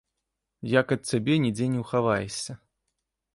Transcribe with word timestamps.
Як 0.79 0.93
ад 0.95 1.01
цябе 1.09 1.35
нідзе 1.43 1.67
не 1.75 1.79
ўхаваешся. 1.85 2.57